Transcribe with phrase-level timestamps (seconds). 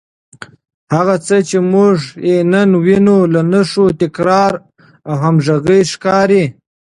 [0.95, 1.95] هغه څه چې موږ
[2.27, 4.53] یې نن وینو، له نښو، تکرار
[5.09, 6.43] او همغږۍ ښکاري